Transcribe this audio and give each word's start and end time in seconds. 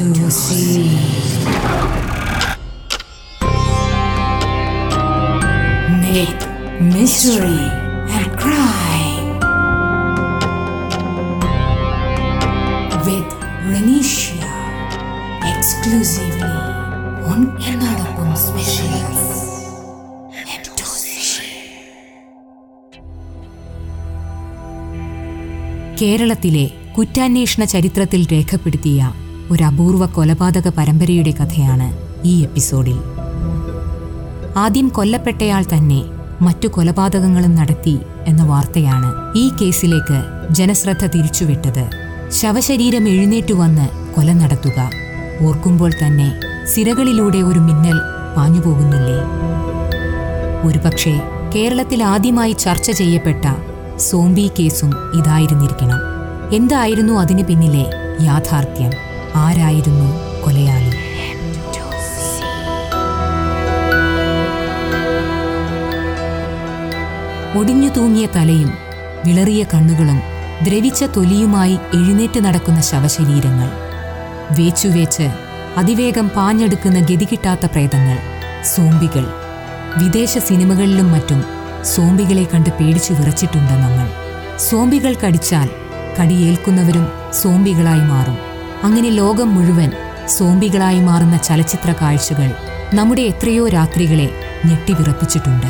into 0.00 0.30
sea. 0.30 0.96
Myth, 6.02 6.42
mystery, 6.80 7.62
and 8.16 8.26
crime. 8.38 9.38
With 13.04 13.30
Renisha. 13.70 14.46
Exclusively 15.52 16.42
on 17.30 17.40
Ennadapum 17.60 18.36
Specials. 18.36 19.40
കേരളത്തിലെ 26.02 26.64
കുറ്റാന്വേഷണ 27.00 27.64
ചരിത്രത്തിൽ 27.64 28.26
രേഖപ്പെടുത്തിയ 28.32 29.12
ഒരു 29.50 29.62
അപൂർവ 29.62 30.06
കൊലപാതക 30.06 30.68
പരമ്പരയുടെ 30.68 31.30
കഥയാണ് 31.30 31.86
ഈ 32.24 32.42
എപ്പിസോഡിൽ. 32.42 32.98
ആദ്യം 34.56 34.88
കൊല്ലപ്പെട്ടയാൾ 34.88 35.62
തന്നെ 35.62 36.02
മറ്റു 36.42 36.68
കൊലപാതകങ്ങളും 36.68 37.54
നടത്തി 37.54 37.98
എന്ന 38.26 38.42
വാർത്തയാണ് 38.42 39.38
ഈ 39.38 39.48
കേസിലേക്ക് 39.48 40.18
ജനശ്രദ്ധ 40.50 41.06
തിരിച്ചുവിട്ടത്. 41.06 41.90
ശവശരീരം 42.30 43.08
എഴുന്നേറ്റു 43.08 43.54
വന്ന് 43.54 43.88
കൊല 44.14 44.32
നടത്തുക. 44.32 44.90
ഓർക്കുമ്പോൾ 45.42 45.92
തന്നെ 45.92 46.28
സിരകളിലൂടെ 46.66 47.38
ഒരു 47.38 47.58
മിന്നൽ 47.58 47.98
പാഞ്ഞുപോകുന്നില്ലേ 48.36 49.18
ഒരുപക്ഷെ 50.68 51.20
കേരളത്തിൽ 51.54 52.02
ആദ്യമായി 52.02 52.52
ചർച്ച 52.52 52.90
ചെയ്യപ്പെട്ട 52.90 53.44
സോംബി 53.98 54.50
കേസും 54.60 54.94
ഇതായിരുന്നിരിക്കണം. 55.20 56.09
എന്തായിരുന്നു 56.52 57.12
അതിന് 57.12 57.44
പിന്നിലെ 57.44 57.90
യാഥാർത്ഥ്യം? 58.24 58.92
ആരായിരുന്നു 59.34 60.08
കൊലയാളി? 60.44 60.90
ഒടിഞ്ഞു 67.58 67.88
തൂങ്ങിയ 67.88 68.26
തലയും 68.36 68.72
വിളറിയ 69.24 69.64
കണ്ണുകളും 69.74 70.18
ദ്രവിച്ച 70.62 71.04
തൊലിയുമായി 71.04 71.72
എഴുന്നേറ്റ് 71.72 72.44
നടക്കുന്ന 72.44 72.80
ശവശരീരങ്ങൾ. 72.80 73.68
വേച്ചുവേച്ച് 74.58 75.30
അതിവേഗം 75.76 76.28
പാഞ്ഞെടുക്കുന്ന 76.28 77.00
ഗതികിട്ടാത്ത 77.00 77.66
പ്രേതങ്ങൾ 77.66 78.18
സോംബികൾ. 78.64 79.26
വിദേശ 79.98 80.38
സിനിമകളിലും 80.38 81.12
മറ്റും 81.12 81.44
സോംബികളെ 81.84 82.44
കണ്ട് 82.44 82.70
പേടിച്ചു 82.70 83.12
വിറച്ചിട്ടുണ്ട് 83.12 83.72
നമ്മൾ. 83.72 84.08
സോംബികൾ 84.58 85.14
കടിച്ചാൽ 85.14 85.79
കടിയേൽക്കുന്നവരും 86.20 87.08
സോംബികളായി 87.42 88.00
മാറും. 88.00 88.38
അങ്ങനെ 88.82 89.10
ലോകം 89.10 89.54
മുഴുവൻ 89.54 89.90
സോംബികളായി 90.28 91.00
മാറുന്ന 91.00 91.36
ചലച്ചിത്ര 91.36 91.92
കാഴ്ചകൾ 91.92 92.54
നമ്മുടെ 92.94 93.20
എത്രയോ 93.20 93.68
രാത്രികളെ 93.68 94.30
ഞെട്ടിവിറപ്പിച്ചിട്ടുണ്ട്. 94.66 95.66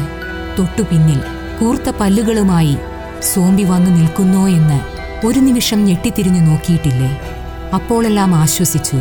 തൊട്ടു 0.59 0.83
പിന്നിൽ 0.83 1.21
കൂർത്ത 1.61 1.91
പല്ലുകളുമായി 2.01 2.77
സോംബി 3.35 3.63
വന്നു 3.63 3.91
നിൽക്കുന്നോ 3.91 4.49
എന്ന് 4.49 4.81
ഒരു 5.27 5.39
നിമിഷം 5.39 5.85
ഞെട്ടിത്തിരിഞ്ഞു 5.85 6.41
നോക്കിയിട്ടില്ലേ? 6.41 7.21
അപ്പോഴെല്ലാം 7.75 8.35
ആശ്വസിച്ചു. 8.35 8.97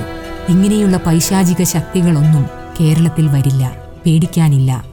ഇങ്ങനെയുള്ള 0.50 0.98
പൈശാചിക 0.98 1.64
ശക്തികളൊന്നും 1.64 2.50
കേരളത്തിൽ 2.80 3.28
വരില്ല 3.28 3.72
പേടിക്കാനില്ല. 4.06 4.84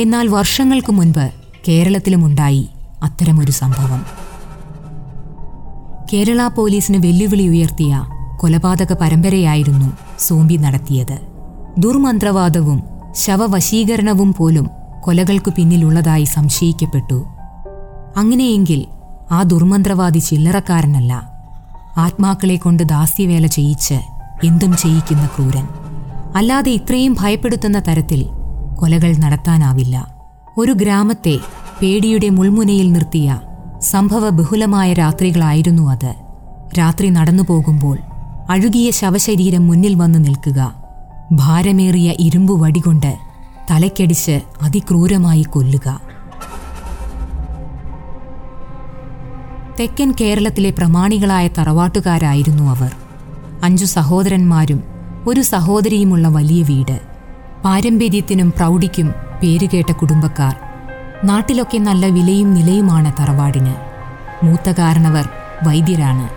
എന്നാൽ 0.00 0.28
വർഷങ്ങൾക്ക് 0.28 0.92
മുൻപ് 0.92 1.30
കേരളത്തിലുമുണ്ടായി 1.68 2.68
അത്തരമൊരു 3.02 3.50
സംഭവം. 3.50 4.27
കേരള 6.12 6.48
പോലീസിന് 6.48 7.06
വെല്ലുവിളി 7.06 7.48
ഉയർത്തിയ 7.48 8.06
കൊലപാതക 8.36 8.92
പരമ്പരയായിരുന്നു 8.92 9.92
സോംബി 10.18 10.56
നടത്തിയത്. 10.56 11.18
ദുർമന്ത്രവാദവും 11.78 12.82
ശവവശീകരണവും 13.12 14.34
പോലും 14.34 14.70
കൊലകൾക്കു 15.00 15.52
പിന്നിലുള്ളതായി 15.56 16.24
സംശയിക്കപ്പെട്ടു. 16.24 17.24
അങ്ങനെയെങ്കിൽ 18.16 18.86
ആ 19.30 19.42
ദുർമന്ത്രവാദി 19.42 20.18
ചില്ലറക്കാരനല്ല 20.18 21.30
ആത്മാക്കളെ 21.96 22.56
കൊണ്ട് 22.56 22.82
ദാസ്യവേല 22.82 23.46
ചെയ്യിച്ച് 23.46 23.94
എന്തും 24.44 24.76
ചെയ്യിക്കുന്ന 24.76 25.26
ക്രൂരൻ. 25.26 25.68
അല്ലാതെ 26.36 26.70
ഇത്രയും 26.70 27.16
ഭയപ്പെടുത്തുന്ന 27.20 27.82
തരത്തിൽ 27.88 28.26
കൊലകൾ 28.74 29.16
നടത്താനാവില്ല. 29.16 30.14
ഒരു 30.58 30.72
ഗ്രാമത്തെ 30.72 31.38
പേടിയുടെ 31.82 32.28
മുൾമുനയിൽ 32.28 32.92
നിർത്തിയ 32.92 33.40
സംഭവ 33.82 34.28
ബഹുലമായ 34.28 34.92
രാത്രികളായിരുന്നു 34.92 35.90
അത്. 35.90 36.14
രാത്രി 36.78 37.08
നടന്നു 37.08 37.42
പോകുമ്പോൾ 37.42 37.98
അഴുകിയ 38.50 38.90
ശവശരീരം 38.90 39.66
മുന്നിൽ 39.66 39.94
വന്ന് 39.94 40.24
നിൽക്കുക. 40.24 40.74
ഭാരമേറിയ 41.32 42.14
ഇരുമ്പു 42.18 42.58
വടികൊണ്ട് 42.58 43.18
തലക്കടിച്ച് 43.70 44.40
അതിക്രൂരമായി 44.62 45.42
കൊല്ലുക. 45.42 46.00
തെക്കൻ 49.80 50.14
കേരളത്തിലെ 50.20 50.70
പ്രമാണികളായ 50.70 51.48
തറവാട്ടുകാരായിരുന്നു 51.48 52.62
അവർ. 52.62 52.92
അഞ്ചു 53.62 53.84
സഹോദരന്മാരും 53.84 54.82
ഒരു 55.26 55.40
സഹോദരിയുമുള്ള 55.40 56.28
വലിയ 56.28 56.62
വീട്. 56.62 57.00
പാരമ്പര്യത്തിനും 57.64 58.50
പ്രൗഢിക്കും 58.50 59.14
പേരുകേട്ട 59.42 59.92
കുടുംബക്കാർ. 59.92 60.67
നാട്ടിലൊക്കെ 61.24 61.78
നല്ല 61.78 62.06
വിലയും 62.06 62.54
നിലയുമാണ് 62.54 63.12
തറവാടിന്. 63.20 63.74
മൂത്ത 64.44 64.70
കാരണവർ 64.78 65.28
വൈദ്യരാണ്. 65.66 66.28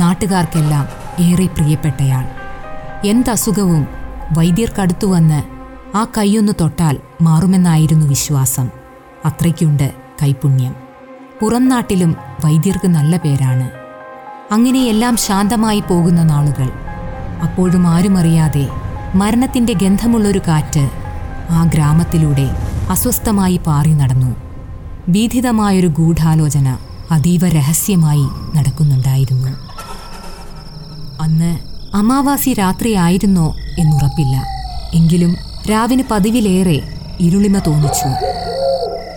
നാട്ടുകാർക്കെല്ലാം 0.00 0.88
ഏറെ 1.20 1.46
പ്രിയപ്പെട്ടയാൾ. 1.46 2.28
എന്തസുഖവും 3.06 3.88
വൈദ്യർക്കടുത്തു 4.38 5.06
വന്ന് 5.06 5.42
ആ 5.96 6.06
കൈയൊന്ന് 6.18 6.52
തൊട്ടാൽ 6.60 6.98
മാറുമെന്നായിരുന്നു 7.22 8.06
വിശ്വാസം. 8.06 8.68
അത്രയ്ക്കുണ്ട് 9.24 9.92
കൈപുണ്യം. 10.22 10.74
പുറം 11.40 11.68
നാട്ടിലും 11.68 12.16
വൈദ്യർക്ക് 12.44 12.88
നല്ല 12.88 13.16
പേരാണ്. 13.16 13.70
അങ്ങനെയെല്ലാം 14.52 15.16
ശാന്തമായി 15.16 15.80
പോകുന്ന 15.80 16.22
നാളുകൾ. 16.22 16.70
അപ്പോഴും 17.42 17.86
ആരുമറിയാതെ 17.86 18.68
മരണത്തിന്റെ 19.14 19.72
ഗന്ധമുള്ളൊരു 19.72 20.40
കാറ്റ് 20.48 20.90
ആ 21.50 21.70
ഗ്രാമത്തിലൂടെ 21.74 22.71
അസ്വസ്ഥമായി 22.90 23.56
പാറി 23.56 23.92
നടന്നു. 23.94 24.36
ഭീതിതമായൊരു 25.08 25.86
ഗൂഢാലോചന 25.86 26.76
അതീവ 27.10 27.48
രഹസ്യമായി 27.48 28.56
നടക്കുന്നുണ്ടായിരുന്നു. 28.56 29.48
അന്ന് 31.22 31.58
അമാവാസി 31.96 32.52
രാത്രിയായിരുന്നോ 32.52 33.54
എന്നുറപ്പില്ല. 33.78 34.44
എങ്കിലും 34.94 35.36
രാവിന് 35.70 36.02
പതിവിലേറെ 36.10 36.82
ഇരുളിമ 37.20 37.58
തോന്നിച്ചു. 37.58 38.08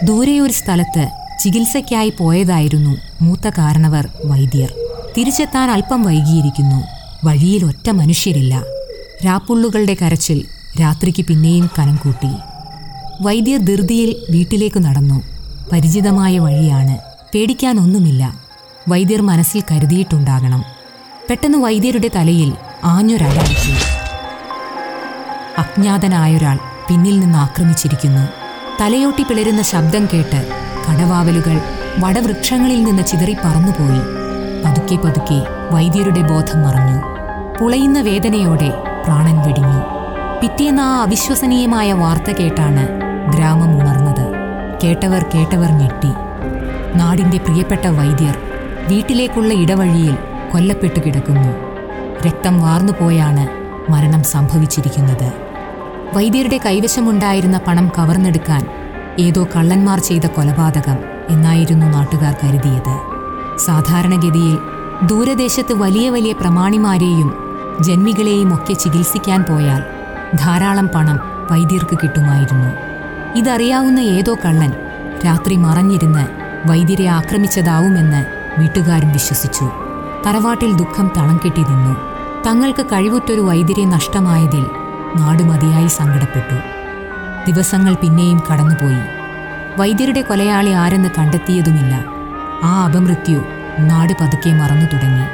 ദൂരെയൊരു 0.05 0.53
സ്ഥലത്ത് 0.53 1.09
ചികിത്സയ്ക്കായി 1.39 2.13
പോയതായിരുന്നു 2.19 2.97
മൂത്ത 3.21 3.49
കാരണവർ 3.57 4.07
വൈദ്യർ. 4.25 4.73
തിരിച്ചെത്താൻ 5.17 5.71
അല്പം 5.71 6.03
വൈകിയിരിക്കുന്നു. 6.03 6.83
വഴിയിൽ 7.25 7.65
ഒറ്റ 7.65 7.89
മനുഷ്യരില്ല. 7.89 8.63
രാപ്പുള്ളുകളുടെ 9.25 9.95
കരച്ചിൽ 10.01 10.45
രാത്രിക്ക് 10.81 11.25
പിന്നെയും 11.25 11.69
കനം 11.79 11.95
കൂട്ടി. 11.95 12.54
വൈദ്യർ 13.21 13.59
ധൃതിയിൽ 13.59 14.15
വീട്ടിലേക്ക് 14.29 14.83
നടന്നു. 14.85 15.21
പരിചിതമായ 15.71 16.39
വഴിയാണ്. 16.39 16.97
പേടിക്കാനൊന്നുമില്ല. 17.33 18.39
വൈദ്യർ 18.89 19.21
മനസ്സിൽ 19.21 19.63
കരുതിയിട്ടുണ്ടാകണം. 19.71 20.63
പെട്ടെന്ന് 21.29 21.57
വൈദ്യരുടെ 21.57 22.09
തലയിൽ 22.15 22.53
ആഞ്ഞൊരടിച്ചു 22.83 23.71
അജ്ഞാതനായൊരാൾ 25.57 26.55
പിന്നിൽ 26.89 27.19
നിന്ന് 27.19 27.37
ആക്രമിച്ചിരിക്കുന്നു. 27.37 28.27
തലയോട്ടി 28.81 29.23
പിളരുന്ന 29.23 29.61
ശബ്ദം 29.61 30.07
കേട്ട് 30.13 30.47
കടവാവലുകൾ 30.89 31.61
വടവൃക്ഷങ്ങളിൽ 31.99 32.83
നിന്ന് 32.83 33.03
ചിതറി 33.03 33.33
പറന്നുപോയി. 33.33 33.99
പതുക്കെ 34.65 34.95
പതുക്കെ 34.95 35.45
വൈദ്യരുടെ 35.71 36.21
ബോധം 36.21 36.63
മറഞ്ഞു. 36.63 37.01
പുളയുന്ന 37.59 38.01
വേദനയോടെ 38.01 38.69
പ്രാണൻ 39.05 39.37
വെടിഞ്ഞു. 39.37 39.95
പിറ്റേന്ന് 40.41 40.81
ആ 40.81 41.01
അവിശ്വസനീയമായ 41.01 41.93
വാർത്ത 41.93 42.31
കേട്ടാണ് 42.31 43.04
ഗ്രാമം 43.29 43.81
ഉണർന്നത് 43.81 44.25
കേട്ടവർ 44.83 45.25
കേട്ടവർ 45.35 45.71
ഞെട്ടി. 45.71 46.11
നാടിന്റെ 46.97 47.37
പ്രിയപ്പെട്ട 47.37 47.87
വൈദ്യർ 47.87 48.37
വീട്ടിലേക്കുള്ള 48.89 49.53
ഇടവഴിയിൽ 49.53 50.17
കൊല്ലപ്പെട്ടു 50.51 50.99
കിടക്കുന്നു. 50.99 51.51
രക്തം 52.27 52.61
വാർന്നുപോയാണ് 52.61 53.47
മരണം 53.91 54.23
സംഭവിച്ചിരിക്കുന്നത്. 54.23 55.33
വൈദ്യരുടെ 56.15 56.59
കൈവശമുണ്ടായിരുന്ന 56.65 57.59
പണം 57.67 57.91
കവർന്നെടുക്കാൻ 57.97 58.67
ഏതോ 59.19 59.47
കള്ളന്മാർ 59.55 59.99
ചെയ്ത 59.99 60.25
കൊലപാതകം 60.25 60.97
എന്നായിരുന്നു 61.29 61.85
നാട്ടുകാർ 61.85 62.35
കരുതിയത്. 62.43 62.95
സാധാരണഗതിയിൽ 63.57 64.57
ദൂരദേശത്ത് 65.07 65.73
വലിയ 65.73 66.09
വലിയ 66.09 66.33
പ്രമാണിമാരെയും 66.33 67.37
ജന്മികളെയും 67.81 68.53
ഒക്കെ 68.53 68.73
ചികിത്സിക്കാൻ 68.73 69.43
പോയാൽ 69.43 69.83
ധാരാളം 70.35 70.89
പണം 70.95 71.19
വൈദ്യർക്ക് 71.51 71.97
കിട്ടുമായിരുന്നു. 72.03 72.84
ഇതറിയാവുന്ന 73.35 73.99
ഏതോ 73.99 74.37
കള്ളൻ 74.45 74.73
രാത്രി 75.25 75.55
മറഞ്ഞിരുന്ന് 75.55 76.27
വൈദ്യരെ 76.67 77.07
ആക്രമിച്ചതാവുമെന്ന് 77.07 78.25
വീട്ടുകാരും 78.59 79.11
വിശ്വസിച്ചു. 79.11 79.71
തറവാട്ടിൽ 80.25 80.75
ദുഃഖം 80.75 81.11
തളം 81.17 81.39
കെട്ടി 81.45 81.61
നിന്നു. 81.61 81.95
തങ്ങൾക്ക് 82.45 82.85
കഴിവുറ്റൊരു 82.85 83.41
വൈദ്യരെ 83.41 83.85
നഷ്ടമായതിൽ 83.85 84.65
നാട് 85.17 85.43
മതിയായി 85.43 85.87
സങ്കടപ്പെട്ടു. 85.87 86.55
ദിവസങ്ങൾ 87.51 87.93
പിന്നെയും 87.93 88.43
കടന്നുപോയി. 88.51 88.97
വൈദ്യരുടെ 89.77 90.21
കൊലയാളി 90.21 90.69
ആരെന്ന് 90.69 91.09
കണ്ടെത്തിയതുമില്ല. 91.17 92.05
ആ 92.63 92.85
അപമൃത്യു 92.85 93.43
നാട് 93.79 94.13
പതുക്കെ 94.21 94.49
മറന്നു 94.49 94.85
തുടങ്ങി. 94.85 95.25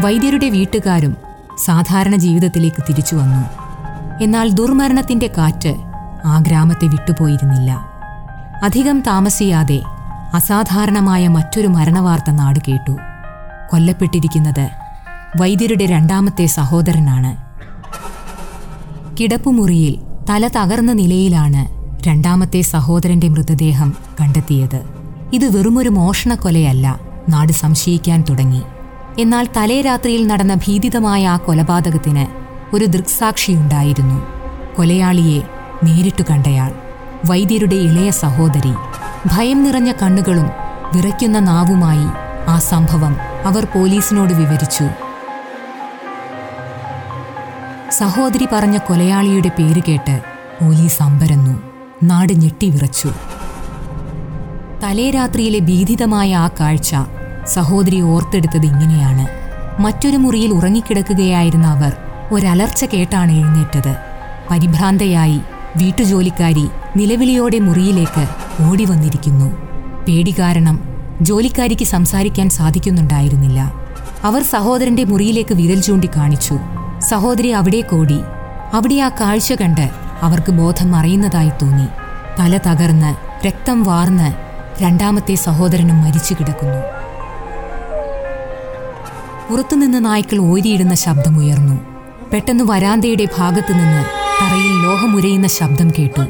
വൈദ്യരുടെ 0.00 0.48
വീട്ടുകാരും 0.48 1.16
സാധാരണ 1.64 2.16
ജീവിതത്തിലേക്ക് 2.16 2.82
തിരിച്ചു 2.88 3.16
വന്നു. 3.16 3.46
എന്നാൽ 4.22 4.50
ദുർമരണത്തിന്റെ 4.50 5.30
കാറ്റ് 5.38 5.89
ആ 6.26 6.38
ഗ്രാമത്തെ 6.38 6.86
വിട്ടുപോയിരുന്നില്ല. 6.86 7.80
അധികം 8.62 9.00
താമസിയാതെ 9.00 9.82
അസാധാരണമായ 10.34 11.28
മറ്റൊരു 11.28 11.66
മരണവാർത്ത 11.66 12.30
നാട് 12.30 12.58
കേട്ടു. 12.68 12.96
കൊല്ലപ്പെട്ടിരിക്കുന്നത് 13.70 14.70
വൈദ്യരുടെ 15.40 15.86
രണ്ടാമത്തെ 15.86 16.46
സഹോദരനാണ്. 16.46 17.50
കിടപ്പുമുറിയിൽ 19.20 20.00
തല 20.30 20.48
തകർന്ന 20.48 20.92
നിലയിലാണ് 20.92 21.80
രണ്ടാമത്തെ 22.08 22.60
സഹോദരന്റെ 22.60 23.28
മൃതദേഹം 23.28 23.94
കണ്ടെത്തിയത്. 24.20 24.82
ഇത് 25.32 25.58
വെറുമൊരു 25.58 25.88
മോഷണക്കൊലയല്ല 25.88 27.00
നാട് 27.28 27.52
സംശയിക്കാൻ 27.52 28.24
തുടങ്ങി. 28.30 28.62
എന്നാൽ 29.18 29.48
തലേ 29.56 29.80
രാത്രിയിൽ 29.80 30.26
നടന്ന 30.26 30.54
ഭീതിതമായ 30.54 31.26
ആ 31.26 31.36
കൊലപാതകത്തിന് 31.36 32.26
ഒരു 32.76 32.84
ദൃക്സാക്ഷിയുണ്ടായിരുന്നു. 32.84 34.26
കൊലയാളിയെ 34.76 35.42
നേരിട്ടു 35.84 36.24
കണ്ടയാൾ. 36.30 36.72
വൈദ്യരുടെ 37.26 37.74
ഇളയ 37.74 38.10
സഹോദരി. 38.10 38.74
ഭയം 39.26 39.62
നിറഞ്ഞ 39.62 39.92
കണ്ണുകളും 39.92 40.50
വിറയ്ക്കുന്ന 40.94 41.38
നാവുമായി 41.38 42.06
ആ 42.48 42.58
സംഭവം 42.58 43.16
അവർ 43.44 43.64
പോലീസിനോട് 43.64 44.32
വിവരിച്ചു. 44.32 44.84
സഹോദരി 47.90 48.48
പറഞ്ഞ 48.52 48.78
കൊലയാളിയുടെ 48.78 49.48
പേര് 49.48 49.82
കേട്ട് 49.88 50.20
പോലീസ് 50.62 51.02
അമ്പരന്നു. 51.02 51.62
നാട് 52.02 52.32
ഞെട്ടിവിറച്ചു 52.32 53.10
തലേ 54.82 55.10
രാത്രിയിലെ 55.10 55.58
ഭീതിതമായ 55.58 56.34
ആ 56.34 56.48
കാഴ്ച 56.48 56.96
സഹോദരി 57.46 58.00
ഓർത്തെടുത്തത് 58.00 58.66
ഇങ്ങനെയാണ്. 58.66 59.26
മറ്റൊരു 59.82 60.16
മുറിയിൽ 60.16 60.50
ഉറങ്ങിക്കിടക്കുകയായിരുന്ന 60.50 61.66
അവർ 61.66 61.96
ഒരലർച്ച 62.32 62.84
കേട്ടാണ് 62.84 63.32
എഴുന്നേറ്റത്. 63.32 63.96
പരിഭ്രാന്തയായി 64.50 65.40
വീട്ടുജോലിക്കാരി 65.76 66.68
നിലവിളിയോടെ 66.96 67.58
മുറിയിലേക്ക് 67.58 68.26
ഓടി 68.70 68.84
വന്നിരിക്കുന്നു 68.84 69.56
പേടി 70.08 70.34
കാരണം 70.38 70.80
ജോലിക്കാരിക്ക് 71.22 71.84
സംസാരിക്കാൻ 71.84 72.50
സാധിക്കുന്നുണ്ടായിരുന്നില്ല. 72.50 73.72
അവർ 74.24 74.42
സഹോദരന്റെ 74.42 75.04
മുറിയിലേക്ക് 75.04 75.54
വിരൽ 75.54 75.80
ചൂണ്ടി 75.80 76.08
കാണിച്ചു. 76.16 76.58
സഹോദരി 76.98 77.48
അവിടെ 77.48 77.80
കോടി. 77.80 78.20
അവിടെ 78.72 78.94
ആ 78.94 79.08
കാഴ്ച 79.08 79.52
കണ്ട് 79.52 79.90
അവർക്ക് 80.22 80.52
ബോധം 80.52 80.90
മറയുന്നതായി 80.90 81.48
തോന്നി. 81.48 81.86
തല 82.40 82.56
തകർന്ന് 82.56 83.46
രക്തം 83.46 83.82
വാർന്ന് 83.82 84.34
രണ്ടാമത്തെ 84.82 85.34
സഹോദരനും 85.34 86.00
മരിച്ചു 86.00 86.34
കിടക്കുന്നു. 86.34 86.78
പുറത്തുനിന്ന് 89.50 90.04
നായ്ക്കൾ 90.04 90.38
ഓരിയിടുന്ന 90.38 90.94
ശബ്ദമുയർന്നു. 90.94 91.80
പെട്ടെന്ന് 92.32 92.64
വരാന്തയുടെ 92.64 93.28
ഭാഗത്തു 93.38 93.72
നിന്ന് 93.72 94.19
തറയിൽ 94.42 94.82
ലോഹമുരയുന്ന 94.82 95.46
ശബ്ദം 95.46 95.90
കേട്ടു. 95.98 96.26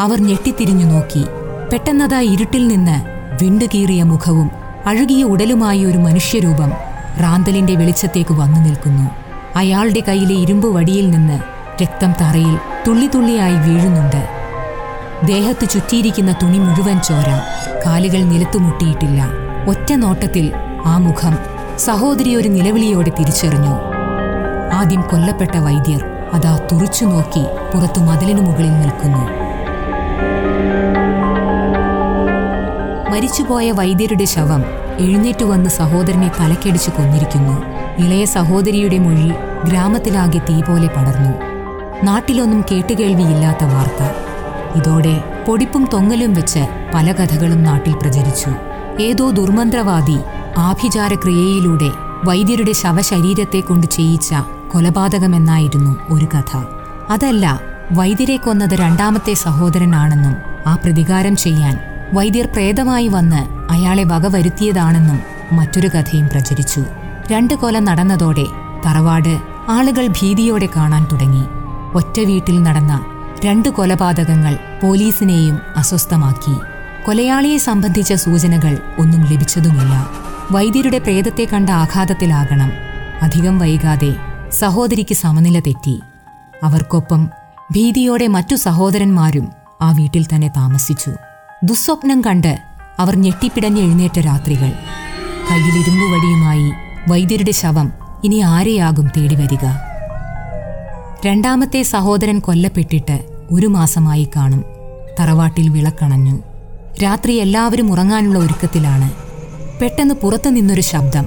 അവർ 0.00 0.20
ഞെട്ടിത്തിരിഞ്ഞു 0.20 0.84
നോക്കി. 0.84 1.24
പെട്ടെന്നതായി 1.72 2.26
ഇരുട്ടിൽ 2.26 2.68
നിന്ന് 2.68 2.96
വിണ്ടുകീറിയ 3.44 4.02
മുഖവും 4.02 4.50
അഴുകിയ 4.86 5.24
ഉടലുമായ 5.24 5.86
ഒരു 5.86 5.98
മനുഷ്യരൂപം 5.98 6.72
റാന്തലിന്റെ 7.20 7.74
വെളിച്ചത്തേക്ക് 7.74 8.34
വന്നു 8.34 8.60
നിൽക്കുന്നു. 8.60 9.10
അയാളുടെ 9.56 10.02
കയ്യിലെ 10.08 10.34
ഇരുമ്പ് 10.34 10.68
വടിയിൽ 10.76 11.10
നിന്ന് 11.10 11.38
രക്തം 11.82 12.12
തറയിൽ 12.20 12.58
തുള്ളിത്തുള്ളിയായി 12.88 13.54
വീഴുന്നുണ്ട്. 13.54 14.28
ദേഹത്ത് 15.26 15.68
ചുറ്റിയിരിക്കുന്ന 15.68 16.32
തുണി 16.42 16.58
മുഴുവൻ 16.58 16.98
ചോര 16.98 17.42
കാലുകൾ 17.86 18.22
നിലത്തുമുട്ടിയിട്ടില്ല 18.22 19.28
ഒറ്റ 19.68 19.92
നോട്ടത്തിൽ 19.92 20.52
ആ 20.84 20.98
മുഖം 20.98 21.38
സഹോദരി 21.78 22.34
ഒരു 22.34 22.48
നിലവിളിയോടെ 22.48 23.10
തിരിച്ചറിഞ്ഞു. 23.18 23.74
ആദ്യം 24.72 25.02
കൊല്ലപ്പെട്ട 25.02 25.56
വൈദ്യർ 25.56 26.11
അതാ 26.34 26.58
തുറച്ചു 26.72 27.04
നോക്കി 27.04 27.44
പുറത്തു 27.74 28.00
മതിലിനു 28.00 28.40
മുകളിൽ 28.40 28.70
നിൽക്കുന്നു. 28.70 29.42
മരിച്ചുപോയ 33.10 33.70
വൈദ്യരുടെ 33.70 34.24
ശവം 34.24 34.64
എഴുന്നേറ്റ് 34.98 35.44
വന്ന് 35.44 35.70
സഹോദരനെ 35.70 36.30
തലക്കടിച്ചു 36.40 36.90
കൊന്നിരിക്കുന്നു. 36.90 37.62
ഇളയ 38.02 38.24
സഹോദരിയുടെ 38.24 38.98
മൊഴി 38.98 39.32
ഗ്രാമത്തിലാകെ 39.64 40.38
തീ 40.38 40.60
പോലെ 40.60 40.86
പടർന്നു. 40.86 41.32
നാട്ടിലൊന്നും 42.04 42.64
കേട്ടുകേൾവിയില്ലാത്ത 42.72 43.64
വാർത്ത. 43.64 44.02
ഇതോടെ 44.78 45.24
പൊടിപ്പും 45.48 45.88
തൊങ്ങലും 45.92 46.34
വെച്ച് 46.34 46.68
പല 46.94 47.12
കഥകളും 47.12 47.62
നാട്ടിൽ 47.62 47.94
പ്രചരിച്ചു. 47.94 48.50
ഏതോ 49.02 49.30
ദുർമന്ത്രവാദി 49.30 50.18
ആഭിചാരക്രിയയിലൂടെ 50.58 51.90
വൈദ്യരുടെ 52.24 52.72
ശവശരീരത്തെ 52.72 53.60
കൊണ്ട് 53.60 53.86
ചെയ്യിച്ച 53.86 54.34
കൊലപാതകമെന്നായിരുന്നു 54.74 55.96
ഒരു 56.10 56.24
കഥ. 56.24 56.64
അതല്ല 57.10 57.60
വൈദ്യരെ 57.92 58.36
കൊന്നത് 58.36 58.74
രണ്ടാമത്തെ 58.74 59.34
സഹോദരനാണെന്നും 59.34 60.36
ആ 60.66 60.74
പ്രതികാരം 60.74 61.36
ചെയ്യാൻ 61.36 61.78
വൈദ്യർ 62.12 62.46
പ്രേതമായി 62.46 63.08
വന്ന് 63.08 63.72
അയാളെ 63.72 64.04
വകവരുത്തിയതാണെന്നും 64.04 65.20
മറ്റൊരു 65.52 65.88
കഥയും 65.88 66.28
പ്രചരിച്ചു. 66.28 66.84
രണ്ട് 67.32 67.54
കൊല 67.54 67.78
നടന്നതോടെ 67.78 68.46
തറവാട് 68.86 69.38
ആളുകൾ 69.68 70.06
ഭീതിയോടെ 70.06 70.68
കാണാൻ 70.76 71.06
തുടങ്ങി. 71.12 71.44
ഒറ്റ 71.94 72.20
വീട്ടിൽ 72.20 72.62
നടന്ന 72.62 73.04
രണ്ട് 73.44 73.68
കൊലപാതകങ്ങൾ 73.68 74.58
പോലീസിനെയും 74.82 75.58
അസ്വസ്ഥമാക്കി. 75.76 76.54
കൊലയാളിയെ 77.04 77.58
സംബന്ധിച്ച 77.58 78.12
സൂചനകൾ 78.12 78.78
ഒന്നും 78.98 79.22
ലഭിച്ചതുമില്ല. 79.24 80.08
വൈദ്യരുടെ 80.52 80.98
പ്രേതത്തെ 80.98 81.48
കണ്ട 81.52 81.70
ആഘാതത്തിലാകണം. 81.70 82.72
അധികം 83.22 83.58
വൈകാതെ 83.58 84.31
സഹോദരിക്ക് 84.52 85.14
സമനില 85.14 85.58
തെറ്റി. 85.58 86.00
അവർക്കൊപ്പം 86.62 87.30
ഭീതിയോടെ 87.72 88.26
മറ്റു 88.26 88.56
സഹോദരന്മാരും 88.56 89.48
ആ 89.82 89.92
വീട്ടിൽ 89.92 90.26
തന്നെ 90.34 90.48
താമസിച്ചു. 90.48 91.10
ദുസ്വപ്നം 91.64 92.20
കണ്ട് 92.20 92.58
അവർ 92.98 93.16
ഞെട്ടിപ്പിടഞ്ഞ് 93.16 93.80
എഴുന്നേറ്റ 93.80 94.20
രാത്രികൾ. 94.20 94.72
കയ്യിലിരുമ്പു 95.50 96.06
വടിയുമായി 96.06 96.72
വൈദ്യരുടെ 97.08 97.50
ശവം 97.50 97.92
ഇനി 98.24 98.36
ആരെയാകും 98.36 99.06
തേടി 99.06 99.34
വരിക? 99.34 99.66
രണ്ടാമത്തെ 101.26 101.82
സഹോദരൻ 101.82 102.38
കൊല്ലപ്പെട്ടിട്ട് 102.38 103.46
ഒരു 103.50 103.66
മാസമായി 103.66 104.30
കാണും. 104.36 104.64
തറവാട്ടിൽ 105.20 105.68
വിളക്കണഞ്ഞു. 105.68 106.42
രാത്രി 107.02 107.32
എല്ലാവരും 107.32 107.92
ഉറങ്ങാനുള്ള 107.92 108.38
ഒരുക്കത്തിലാണ്. 108.38 109.12
പെട്ടെന്ന് 109.78 110.14
പുറത്തു 110.14 110.48
നിന്നൊരു 110.48 110.80
ശബ്ദം. 110.80 111.26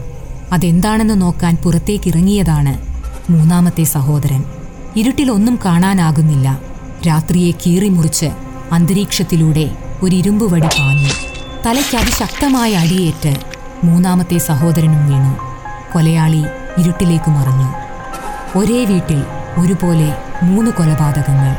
അതെന്താണെന്ന് 0.51 1.21
നോക്കാൻ 1.21 1.57
പുറത്തേക്കിറങ്ങിയതാണ് 1.65 2.94
മൂന്നാമത്തെ 3.29 3.83
സഹോദരൻ. 3.83 4.43
ഇരുട്ടിലൊന്നും 4.95 5.59
കാണാനാകുന്നില്ല. 5.65 6.59
രാത്രിയെ 7.07 7.51
കീറിമുറിച്ച് 7.51 8.25
അന്തരീക്ഷത്തിലൂടെ 8.71 9.77
ഒരു 10.03 10.15
വടി 10.29 10.67
പാഞ്ഞു. 10.67 11.09
തലയ്ക്ക് 11.65 11.97
അതിശക്തമായ 11.97 12.73
അടിയേറ്റ് 12.73 13.35
മൂന്നാമത്തെ 13.83 14.37
സഹോദരനും 14.37 15.09
വീണു. 15.09 15.37
കൊലയാളി 15.93 16.43
ഇരുട്ടിലേക്ക് 16.77 17.31
മറഞ്ഞു. 17.31 17.73
ഒരേ 18.57 18.85
വീട്ടിൽ 18.85 19.23
ഒരുപോലെ 19.57 20.15
മൂന്ന് 20.43 20.71
കൊലപാതകങ്ങൾ. 20.71 21.57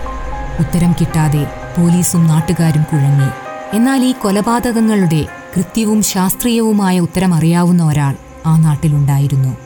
ഉത്തരം 0.59 0.93
കിട്ടാതെ 0.93 1.47
പോലീസും 1.79 2.27
നാട്ടുകാരും 2.27 2.83
കുഴങ്ങി 2.83 3.29
എന്നാൽ 3.77 4.05
ഈ 4.05 4.13
കൊലപാതകങ്ങളുടെ 4.13 5.27
കൃത്യവും 5.57 6.03
ശാസ്ത്രീയവുമായ 6.03 7.01
ഉത്തരം 7.01 7.35
അറിയാവുന്ന 7.35 7.85
ഒരാൾ 7.85 8.17
ആ 8.47 8.57
നാട്ടിലുണ്ടായിരുന്നു. 8.57 9.57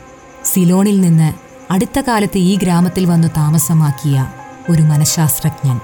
സിലോണിൽ 0.45 1.01
നിന്ന് 1.01 1.50
അടുത്ത 1.71 1.99
കാലത്ത് 1.99 2.37
ഈ 2.37 2.55
ഗ്രാമത്തിൽ 2.55 3.05
വന്നു 3.05 3.27
താമസമാക്കിയ 3.27 4.27
ഒരു 4.69 4.81
മനഃശാസ്ത്രജ്ഞൻ. 4.81 5.79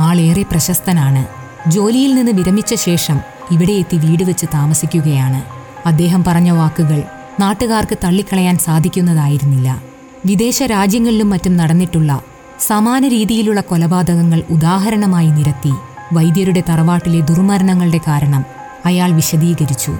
ആളേറെ 0.00 0.42
പ്രശസ്തനാണ്. 0.42 1.26
ജോലിയിൽ 1.70 2.14
നിന്ന് 2.14 2.32
വിരമിച്ച 2.32 2.74
ശേഷം 2.74 3.20
ഇവിടെ 3.50 3.72
എത്തി 3.72 3.96
വീട് 3.96 4.24
വെച്ച് 4.24 4.46
താമസിക്കുകയാണ്. 4.46 5.42
അദ്ദേഹം 5.88 6.24
പറഞ്ഞ 6.24 6.50
വാക്കുകൾ 6.50 7.02
നാട്ടുകാർക്ക് 7.40 7.98
തള്ളിക്കളയാൻ 8.04 8.58
സാധിക്കുന്നതായിരുന്നില്ല. 8.58 9.82
വിദേശ 10.26 10.62
രാജ്യങ്ങളിലും 10.62 11.30
മറ്റും 11.30 11.56
നടന്നിട്ടുള്ള 11.56 12.22
സമാന 12.60 13.08
രീതിയിലുള്ള 13.08 13.60
കൊലപാതകങ്ങൾ 13.60 14.42
ഉദാഹരണമായി 14.50 15.28
നിരത്തി 15.28 15.72
വൈദ്യരുടെ 16.12 16.62
തറവാട്ടിലെ 16.68 17.20
ദുർമരണങ്ങളുടെ 17.20 17.98
കാരണം 17.98 18.44
അയാൾ 18.86 19.12
വിശദീകരിച്ചു. 19.12 19.96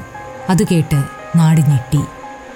അതുകേട്ട് 0.50 1.02
നാട് 1.36 1.60
ഞെട്ടി. 1.60 2.00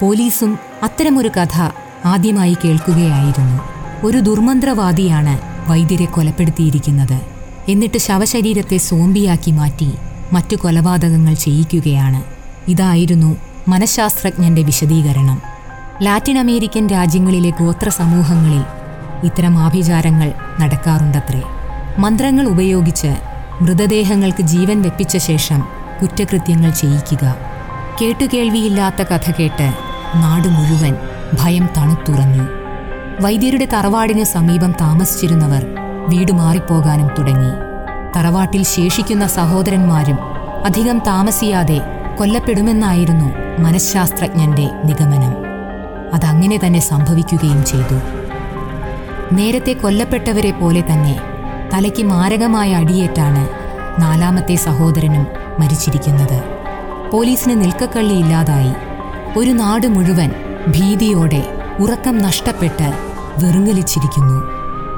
പോലീസും 0.00 0.58
അത്തരമൊരു 0.82 1.28
കഥ 1.28 1.70
ആദ്യമായി 2.04 2.56
കേൾക്കുകയായിരുന്നു. 2.64 3.60
ഒരു 4.06 4.18
ദുർമന്ത്രവാദിയാണ് 4.18 5.38
വൈദ്യരെ 5.70 6.04
കൊലപ്പെടുത്തിയിരിക്കുന്നത്. 6.04 7.20
എന്നിട്ട് 7.68 7.98
ശവശരീരത്തെ 7.98 8.76
സോംബിയാക്കി 8.76 9.50
മാറ്റി 9.50 9.92
മറ്റു 10.32 10.56
കൊലപാതകങ്ങൾ 10.56 11.34
ചെയ്യിക്കുകയാണ്. 11.34 12.22
ഇതായിരുന്നു 12.70 13.36
മനഃശാസ്ത്രജ്ഞന്റെ 13.68 14.62
വിശദീകരണം. 14.62 15.42
ലാറ്റിൻ 16.02 16.38
അമേരിക്കൻ 16.38 16.86
രാജ്യങ്ങളിലെ 16.86 17.50
ഗോത്ര 17.50 17.88
സമൂഹങ്ങളിൽ 17.88 18.64
ഇത്തരം 19.24 19.58
ആഭിചാരങ്ങൾ 19.58 20.32
നടക്കാറുണ്ടത്രേ. 20.60 21.42
മന്ത്രങ്ങൾ 21.98 22.46
ഉപയോഗിച്ച് 22.46 23.16
മൃതദേഹങ്ങൾക്ക് 23.60 24.42
ജീവൻ 24.42 24.82
വെപ്പിച്ച 24.82 25.16
ശേഷം 25.16 25.62
കുറ്റകൃത്യങ്ങൾ 26.02 26.70
ചെയ്യിക്കുക. 26.70 27.36
കേട്ടുകേൾവിയില്ലാത്ത 28.02 29.02
കഥ 29.02 29.30
കേട്ട് 29.30 29.72
നാട് 30.14 30.48
മുഴുവൻ 30.48 30.94
ഭയം 31.38 31.68
തണുത്തുറഞ്ഞു. 31.76 32.42
വൈദ്യരുടെ 33.20 33.64
തറവാടിന് 33.64 34.24
സമീപം 34.24 34.72
താമസിച്ചിരുന്നവർ 34.72 35.66
വീട് 36.08 36.32
മാറിപ്പോകാനും 36.32 37.10
തുടങ്ങി. 37.18 37.50
തറവാട്ടിൽ 38.16 38.62
ശേഷിക്കുന്ന 38.62 39.26
സഹോദരന്മാരും 39.26 40.18
അധികം 40.64 40.98
താമസിയാതെ 40.98 41.80
കൊല്ലപ്പെടുമെന്നായിരുന്നു 42.18 43.60
മനഃശാസ്ത്രജ്ഞന്റെ 43.62 44.70
നിഗമനം. 44.84 45.34
അതങ്ങനെ 46.14 46.60
തന്നെ 46.66 46.80
സംഭവിക്കുകയും 46.80 47.64
ചെയ്തു. 47.64 48.00
നേരത്തെ 49.32 49.72
കൊല്ലപ്പെട്ടവരെ 49.72 50.50
പോലെ 50.50 50.80
തന്നെ 50.80 51.20
തലയ്ക്ക് 51.74 52.02
മാരകമായ 52.02 52.74
അടിയേറ്റാണ് 52.74 53.48
നാലാമത്തെ 54.02 54.54
സഹോദരനും 54.54 55.26
മരിച്ചിരിക്കുന്നത്. 55.58 56.44
പോലീസിന് 57.10 57.60
നിൽക്കക്കള്ളിയില്ലാതായി. 57.60 58.74
ഒരു 59.38 59.50
നാട് 59.50 59.86
മുഴുവൻ 59.86 60.30
ഭീതിയോടെ 60.68 61.68
ഉറക്കം 61.80 62.18
നഷ്ടപ്പെട്ട് 62.18 62.92
വെറുങ്ങലിച്ചിരിക്കുന്നു. 63.44 64.42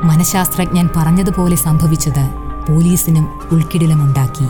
മനഃശാസ്ത്രജ്ഞൻ 0.05 0.89
പറഞ്ഞതുപോലെ 0.97 1.57
സംഭവിച്ചത് 1.57 2.31
പോലീസിനും 2.69 3.29
ഉൾക്കിടിലമുണ്ടാക്കി. 3.53 4.47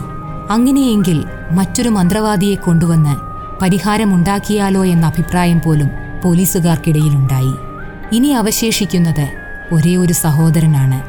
അങ്ങനെയെങ്കിൽ 0.49 1.25
മറ്റൊരു 1.51 1.89
മന്ത്രവാദിയെ 1.89 2.55
കൊണ്ടുവന്ന് 2.55 3.15
പരിഹാരമുണ്ടാക്കിയാലോ 3.61 4.85
എന്ന 4.85 5.05
അഭിപ്രായം 5.05 5.61
പോലും 5.65 5.87
പോലീസുകാർക്കിടയിലുണ്ടായി. 6.23 7.53
ഇനി 8.11 8.27
അവശേഷിക്കുന്നത് 8.27 9.27
ഒരേ 9.73 9.95
ഒരു 9.95 10.13
സഹോദരനാണ്. 10.13 11.03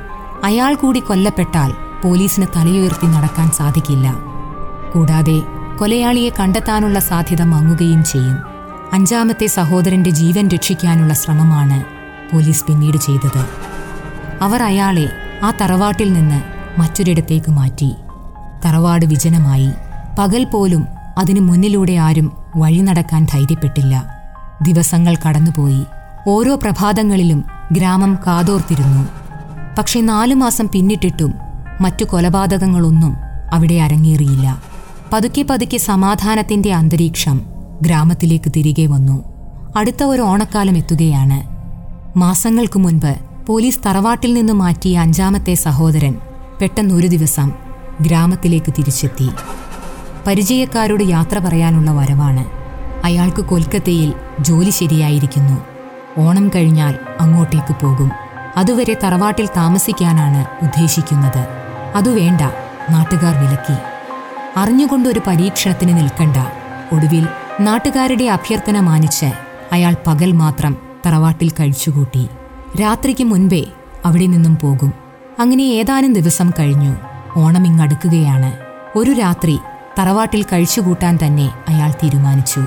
അയാൾ 0.46 0.74
കൂടി 0.74 1.00
കൊല്ലപ്പെട്ടാൽ 1.00 1.72
പോലീസിന് 2.02 2.46
തലയുയർത്തി 2.56 3.06
നടക്കാൻ 3.06 3.50
സാധിക്കില്ല. 3.50 4.16
കൂടാതെ 4.94 5.42
കൊലയാളിയെ 5.78 6.30
കണ്ടെത്താനുള്ള 6.40 6.98
സാധ്യത 6.98 7.42
മങ്ങുകയും 7.42 8.04
ചെയ്യും. 8.04 8.53
അഞ്ചാമത്തെ 8.94 9.46
സഹോദരന്റെ 9.46 10.10
ജീവൻ 10.10 10.48
രക്ഷിക്കാനുള്ള 10.48 11.14
ശ്രമമാണ് 11.14 11.84
പോലീസ് 12.34 12.64
പിന്നീട് 12.64 12.96
ചെയ്തത്. 12.96 13.46
അവർ 14.42 14.62
അയാളെ 14.62 15.08
ആ 15.42 15.52
തറവാട്ടിൽ 15.60 16.12
നിന്ന് 16.12 16.42
മറ്റൊരിടത്തേക്ക് 16.80 17.50
മാറ്റി. 17.50 17.94
തറവാട് 18.64 19.06
വിജനമായി. 19.06 19.70
പകൽ 20.18 20.44
പോലും 20.44 20.86
അതിനു 21.18 21.40
മുന്നിലൂടെ 21.40 21.92
ആരും 21.92 22.32
വഴി 22.56 22.80
നടക്കാൻ 22.80 23.26
ധൈര്യപ്പെട്ടില്ല. 23.32 24.04
ദിവസങ്ങൾ 24.62 25.16
കടന്നുപോയി. 25.28 25.84
ഓരോ 26.28 26.54
പ്രഭാതങ്ങളിലും 26.54 27.44
ഗ്രാമം 27.72 28.18
കാതോർത്തിരുന്നു. 28.26 29.08
പക്ഷെ 29.78 30.00
നാലു 30.00 30.34
മാസം 30.34 30.68
പിന്നിട്ടിട്ടും 30.68 31.34
മറ്റു 31.80 32.04
കൊലപാതകങ്ങളൊന്നും 32.04 33.16
അവിടെ 33.52 33.74
അരങ്ങേറിയില്ല. 33.74 34.62
പതുക്കെ 35.12 35.42
പതുക്കെ 35.42 35.76
സമാധാനത്തിന്റെ 35.76 36.74
അന്തരീക്ഷം 36.74 37.53
ഗ്രാമത്തിലേക്ക് 37.84 38.52
തിരികെ 38.56 38.86
വന്നു. 38.86 39.24
അടുത്ത 39.76 40.04
ഒരു 40.04 40.22
ഓണക്കാലം 40.22 40.76
എത്തുകയാണ്. 40.76 41.54
മാസങ്ങൾക്കു 42.18 42.78
മുൻപ് 42.78 43.14
പോലീസ് 43.46 43.78
തറവാട്ടിൽ 43.86 44.34
നിന്ന് 44.34 44.52
മാറ്റിയ 44.52 44.98
അഞ്ചാമത്തെ 44.98 45.54
സഹോദരൻ 45.54 46.14
പെട്ടെന്നൊരു 46.60 47.06
ദിവസം 47.06 47.52
ഗ്രാമത്തിലേക്ക് 48.00 48.72
തിരിച്ചെത്തി. 48.78 49.30
പരിചയക്കാരോട് 50.26 51.04
യാത്ര 51.04 51.38
പറയാനുള്ള 51.38 51.90
വരവാണ്. 51.90 52.44
അയാൾക്ക് 53.06 53.44
കൊൽക്കത്തയിൽ 53.44 54.14
ജോലി 54.40 54.70
ശരിയായിരിക്കുന്നു. 54.70 55.64
ഓണം 56.18 56.48
കഴിഞ്ഞാൽ 56.48 56.94
അങ്ങോട്ടേക്ക് 57.20 57.76
പോകും. 57.84 58.10
അതുവരെ 58.56 58.96
തറവാട്ടിൽ 59.04 59.48
താമസിക്കാനാണ് 59.56 60.64
ഉദ്ദേശിക്കുന്നത്. 60.64 61.46
അതു 61.94 62.10
വേണ്ട 62.10 62.40
നാട്ടുകാർ 62.90 63.34
വിലക്കി. 63.36 63.76
അറിഞ്ഞുകൊണ്ടൊരു 64.56 65.20
പരീക്ഷണത്തിന് 65.26 65.96
നിൽക്കണ്ട 65.96 66.36
ഒടുവിൽ 66.94 67.28
നാട്ടുകാരുടെ 67.60 68.24
അഭ്യർത്ഥന 68.24 68.80
മാനിച്ച് 68.80 69.26
അയാൾ 69.72 69.96
പകൽ 70.06 70.32
മാത്രം 70.32 70.76
തറവാട്ടിൽ 71.06 71.50
കഴിച്ചുകൂട്ടി. 71.50 72.28
രാത്രിക്ക് 72.82 73.24
മുൻപേ 73.24 73.66
അവിടെ 74.04 74.26
നിന്നും 74.26 74.56
പോകും. 74.56 74.92
അങ്ങനെ 75.38 75.62
ഏതാനും 75.62 76.12
ദിവസം 76.12 76.50
കഴിഞ്ഞു. 76.58 76.96
ഓണം 77.36 77.66
ഇങ്ങടുക്കുകയാണ് 77.66 78.52
ഒരു 78.98 79.10
രാത്രി 79.10 79.58
തറവാട്ടിൽ 79.98 80.42
കഴിച്ചുകൂട്ടാൻ 80.42 81.18
തന്നെ 81.26 81.50
അയാൾ 81.68 81.90
തീരുമാനിച്ചു. 81.90 82.60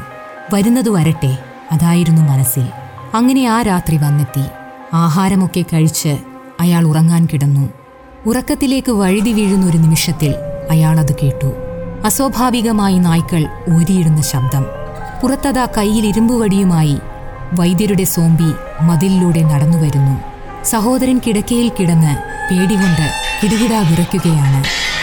വരുന്നത് 0.53 0.89
വരട്ടെ 0.89 1.37
അതായിരുന്നു 1.71 2.21
മനസ്സിൽ. 2.21 2.67
അങ്ങനെ 3.13 3.47
ആ 3.47 3.61
രാത്രി 3.61 3.97
വന്നെത്തി. 3.97 4.43
ആഹാരമൊക്കെ 4.93 5.61
കഴിച്ച് 5.61 6.17
അയാൾ 6.59 6.85
ഉറങ്ങാൻ 6.87 7.27
കിടന്നു. 7.33 7.69
ഉറക്കത്തിലേക്ക് 8.25 8.91
വഴുതി 8.91 9.33
വീഴുന്ന 9.33 9.65
ഒരു 9.65 9.77
നിമിഷത്തിൽ 9.77 10.35
അയാൾ 10.71 10.99
അത് 10.99 11.15
കേട്ടു. 11.23 11.66
അസ്വാഭാവികമായി 12.07 12.97
നായ്ക്കൾ 12.97 13.45
ഊരിയിടുന്ന 13.75 14.21
ശബ്ദം. 14.21 14.65
പുറത്തതാ 15.23 15.67
കയ്യിൽ 15.77 16.05
ഇരുമ്പുവടിയുമായി 16.05 16.97
വൈദ്യരുടെ 17.53 18.03
സോമ്പി 18.03 18.51
മതിലിലൂടെ 18.81 19.41
നടന്നുവരുന്നു. 19.41 20.15
സഹോദരൻ 20.65 21.21
കിടക്കയിൽ 21.27 21.71
കിടന്ന് 21.79 22.13
പേടികൊണ്ട് 22.51 23.05
കിടുകിടാ 23.43 23.79
വിറയ്ക്കുകയാണ്. 23.79 24.59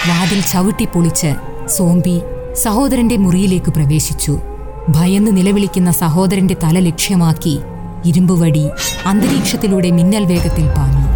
വാതിൽ 0.08 0.40
ചവിട്ടിപ്പൊളിച്ച് 0.40 1.34
സോമ്പി 1.68 2.20
സഹോദരന്റെ 2.62 3.16
മുറിയിലേക്ക് 3.16 3.70
പ്രവേശിച്ചു. 3.70 4.40
ഭയന്ന് 4.88 5.36
നിലവിളിക്കുന്ന 5.36 5.90
സഹോദരന്റെ 5.90 6.56
തല 6.64 6.78
ലക്ഷ്യമാക്കി 6.78 7.60
ഇരുമ്പുവടി 8.04 8.68
അന്തരീക്ഷത്തിലൂടെ 9.06 9.90
മിന്നൽ 9.90 10.24
വേഗത്തിൽ 10.24 10.66
പാഞ്ഞു. 10.66 11.06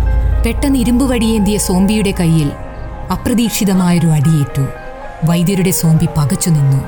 പെട്ടെന്ന് 0.45 0.79
ഇരുമ്പുവടിയേന്തിയ 0.79 1.57
സോമ്പിയുടെ 1.59 2.15
കയ്യിൽ 2.21 2.53
അപ്രതീക്ഷിതമായൊരു 3.13 4.07
അടിയേറ്റു. 4.07 4.67
വൈദ്യരുടെ 5.25 5.71
സോമ്പി 5.71 6.09
പകച്ചു 6.17 6.51
നിന്നു. 6.51 6.85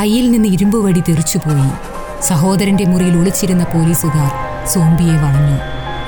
കയ്യിൽ 0.00 0.30
നിന്ന് 0.30 0.48
ഇരുമ്പ് 0.48 0.78
ഇരുമ്പുവടി 0.78 1.02
തെറിച്ചുപോയി 1.08 1.70
സഹോദരന്റെ 2.22 2.84
മുറിയിൽ 2.84 3.16
ഒളിച്ചിരുന്ന 3.16 3.64
പോലീസുകാർ 3.64 4.30
സോംബിയെ 4.66 5.12
വളഞ്ഞു. 5.12 5.58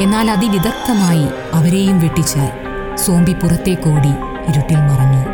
എന്നാൽ 0.02 0.30
അതിവിദഗ്ധമായി 0.30 1.26
അവരെയും 1.54 2.00
വെട്ടിച്ച് 2.00 2.50
സോംബി 2.94 3.32
പുറത്തേക്കോടി 3.32 4.08
ഇരുട്ടിൽ 4.48 4.76
മറഞ്ഞു. 4.76 5.24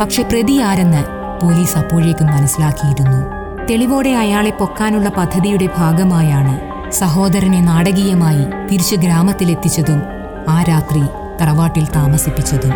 പക്ഷെ 0.00 0.22
പ്രതി 0.22 0.60
ആരെന്ന് 0.60 1.04
പോലീസ് 1.42 1.78
അപ്പോഴേക്കും 1.78 2.26
മനസ്സിലാക്കിയിരുന്നു. 2.26 3.26
തെളിവോടെ 3.66 4.10
അയാളെ 4.10 4.50
പൊക്കാനുള്ള 4.50 5.08
പദ്ധതിയുടെ 5.08 5.68
ഭാഗമായാണ് 5.78 6.60
സഹോദരനെ 6.90 7.60
നാടകീയമായി 7.60 8.46
തിരിച്ചു 8.70 8.96
ഗ്രാമത്തിലെത്തിച്ചതും 8.96 10.02
ആ 10.48 10.62
രാത്രി 10.62 11.02
തറവാട്ടിൽ 11.40 11.86
താമസിപ്പിച്ചതും. 11.96 12.72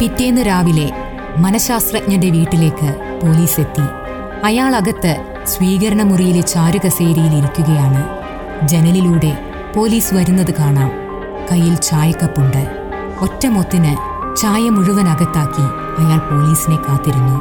പിറ്റേന്ന് 0.00 0.40
രാവിലെ 0.40 1.03
മനഃശാസ്ത്രജ്ഞന്റെ 1.38 2.30
വീട്ടിലേക്ക് 2.30 3.18
പോലീസ് 3.22 3.60
എത്തി 3.60 3.82
അയാൾ 4.44 4.76
അകത്ത് 4.76 5.40
സ്വീകരണ 5.44 6.02
മുറിയിലെ 6.02 6.40
ചാരുകസേരിയിൽ 6.40 7.34
ഇരിക്കുകയാണ് 7.34 8.02
ജനലിലൂടെ 8.68 9.50
പോലീസ് 9.76 10.14
വരുന്നത് 10.14 10.54
കാണാം. 10.54 10.90
കയ്യിൽ 11.52 11.74
ചായക്കപ്പുണ്ട്. 11.74 12.70
ഒറ്റമൊത്തിന് 13.20 13.96
ചായ 14.36 14.68
മുഴുവൻ 14.68 15.08
അകത്താക്കി 15.08 15.66
അയാൾ 16.02 16.18
പോലീസിനെ 16.18 16.76
കാത്തിരുന്നു. 16.76 17.36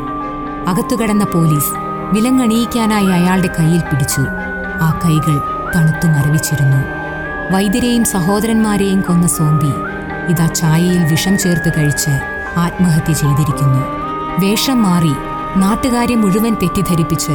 അകത്തുകടന്ന 0.69 1.23
പോലീസ് 1.23 1.73
വിലങ്ങണിയിക്കാനായി 2.13 3.05
അയാളുടെ 3.05 3.50
കയ്യിൽ 3.59 3.81
പിടിച്ചു. 3.81 4.21
ആ 4.81 5.01
കൈകൾ 5.05 5.41
തണുത്തു 5.75 6.07
മരവിച്ചിരുന്നു. 6.07 6.81
വൈദ്യരെയും 7.53 8.05
സഹോദരന്മാരെയും 8.05 9.01
കൊന്ന 9.01 9.27
സോംബി 9.27 9.73
ഇതാ 10.31 10.47
ചായയിൽ 10.47 11.03
വിഷം 11.03 11.38
ചേർത്ത് 11.38 11.71
കഴിച്ച് 11.77 12.32
ആത്മഹത്യ 12.57 13.13
ചെയ്തിരിക്കുന്നു. 13.13 13.81
വേഷം 14.39 14.83
മാറി 14.83 15.13
നാട്ടുകാരെ 15.60 16.15
മുഴുവൻ 16.15 16.53
തെറ്റിദ്ധരിപ്പിച്ച് 16.53 17.31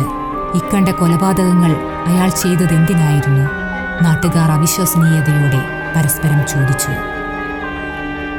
ഇക്കണ്ട 0.54 0.88
കൊലപാതകങ്ങൾ 0.88 1.76
അയാൾ 2.06 2.28
ചെയ്തതെന്തിനായിരുന്നു? 2.28 3.50
നാട്ടുകാർ 4.02 4.52
അവിശ്വസനീയതയോടെ 4.52 5.60
പരസ്പരം 5.96 6.46
ചോദിച്ചു. 6.48 6.90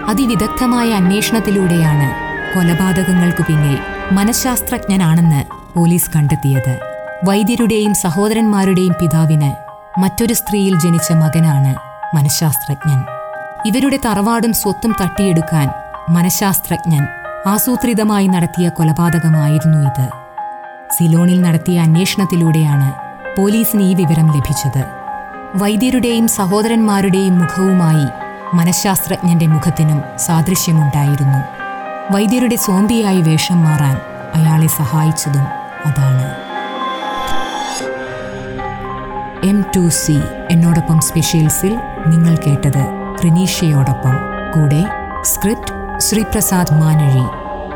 അതിവിദഗ്ധമായ 0.10 0.92
അന്വേഷണത്തിലൂടെയാണ് 0.92 2.30
കൊലപാതകങ്ങൾക്കു 2.56 3.44
പിന്നിൽ 3.48 3.80
മനഃശാസ്ത്രജ്ഞനാണെന്ന് 4.12 5.46
പോലീസ് 5.80 6.12
കണ്ടെത്തിയത്. 6.16 6.80
വൈദ്യരുടെയും 7.24 7.94
സഹോദരന്മാരുടെയും 7.94 8.94
പിതാവിന് 9.02 9.52
മറ്റൊരു 10.00 10.34
സ്ത്രീയിൽ 10.34 10.80
ജനിച്ച 10.80 11.12
മകനാണ് 11.12 11.76
മനഃശാസ്ത്രജ്ഞൻ. 12.16 13.04
ഇവരുടെ 13.66 14.00
തറവാടും 14.06 14.54
സ്വത്തും 14.54 14.96
തട്ടിയെടുക്കാൻ 15.02 15.70
മനഃശാസ്ത്രജ്ഞൻ 16.10 17.08
ആസൂത്രിതമായി 17.48 18.28
നടത്തിയ 18.28 18.70
കൊലപാതകമായിരുന്നു 18.70 19.78
ഇത്. 19.78 20.08
സിലോണിൽ 20.98 21.42
നടത്തിയ 21.42 21.80
അന്വേഷണത്തിലൂടെയാണ് 21.80 22.94
പോലീസിന് 23.38 23.84
ഈ 23.84 23.94
വിവരം 23.94 24.28
ലഭിച്ചത്. 24.28 24.86
വൈദ്യരുടെയും 25.56 26.28
സഹോദരന്മാരുടെയും 26.28 27.40
മുഖവുമായി 27.40 28.08
മനഃശാസ്ത്രജ്ഞന്റെ 28.56 29.48
മുഖത്തിനും 29.48 30.04
സാദൃശ്യമുണ്ടായിരുന്നു. 30.18 31.40
വൈദ്യരുടെ 32.14 32.56
സോംബിയായി 32.56 33.22
വേഷം 33.22 33.64
മാറാൻ 33.64 33.98
അയാളെ 34.36 34.68
സഹായിച്ചതും 34.68 35.48
അതാണ്. 35.86 36.36
എം 39.46 39.66
ടു 39.76 39.90
സി 39.90 40.20
എന്നോടൊപ്പം 40.52 41.00
സ്പെഷ്യൽസിൽ 41.02 41.78
നിങ്ങൾ 42.08 42.36
കേട്ടത് 42.36 43.16
റിനീഷയോടൊപ്പം. 43.24 44.16
കൂടെ 44.56 44.86
script 45.24 45.79
Sreeprasad 46.00 46.82
Manazhi 46.82 47.24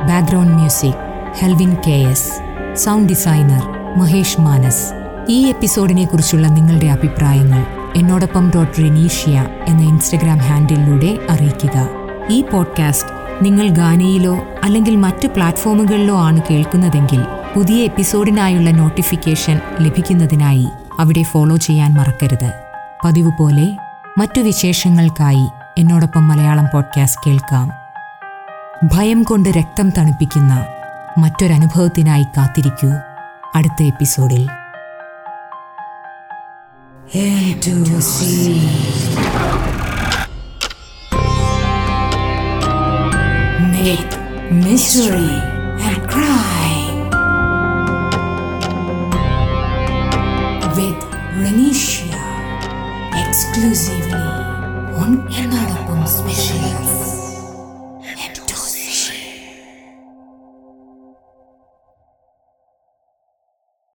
background 0.08 0.54
music 0.54 0.94
Helvin 1.40 1.78
K 1.88 1.92
S 1.92 2.32
sound 2.76 3.10
designer 3.10 3.64
Mahesh 3.98 4.42
Manas. 4.42 4.86
ഈ 5.30 5.48
എപ്പിസോഡിനെ 5.48 6.06
കുറിച്ചുള്ള 6.06 6.48
നിങ്ങളുടെ 6.48 6.86
അഭിപ്രായങ്ങൾ 6.86 7.66
എന്നോടൊപ്പം 7.96 8.52
ഡോട്ട് 8.56 8.78
റെനീഷ്യ 8.78 9.46
എന്ന 9.68 9.82
ഇൻസ്റ്റഗ്രാം 9.82 10.38
ഹാൻഡിലൂടെ 10.38 11.18
അറിയിക്കുക. 11.30 11.88
ഈ 12.30 12.42
പോഡ്കാസ്റ്റ് 12.42 13.46
നിങ്ങൾ 13.46 13.68
ഗാനയിലോ 13.68 14.38
അല്ലെങ്കിൽ 14.64 14.96
മറ്റ് 14.96 15.28
പ്ലാറ്റ്ഫോമുകളിലോ 15.28 16.18
ആണ് 16.18 16.42
കേൾക്കുന്നതെങ്കിൽ 16.52 17.26
പുതിയ 17.56 17.84
എപ്പിസോഡിനായുള്ള 17.84 18.72
നോട്ടിഫിക്കേഷൻ 18.72 19.60
ലഭിക്കുന്നതിനായി 19.80 20.68
അവിടെ 21.00 21.24
ഫോളോ 21.24 21.56
ചെയ്യാൻ 21.56 21.94
മറക്കരുത്. 21.94 22.54
പതിവ് 23.06 23.32
പോലെ 23.40 23.78
മറ്റു 24.18 24.42
വിശേഷങ്ങൾക്കായി 24.42 25.48
എന്നോടൊപ്പം 25.78 26.28
മലയാളം 26.28 26.68
പോഡ്കാസ്റ്റ് 26.74 27.22
കേൾക്കാം. 27.28 27.83
ഭയം 28.84 29.24
കൊണ്ട് 29.24 29.50
രക്തം 29.50 29.90
തണുപ്പിക്കുന്ന 29.90 30.54
മറ്റൊരനുഭവത്തിനായി 31.18 32.26
കാത്തിരിക്കൂ 32.38 32.92
അടുത്ത 33.56 33.84
എപ്പിസോഡിൽ 33.84 34.44
Myth, 43.84 44.14
mystery, 44.66 45.32
and. 45.86 46.04
With. 50.78 51.02
Exclusively 53.24 54.30
on 54.96 55.12
Ennadapum 55.34 56.02
Specials. 56.08 56.73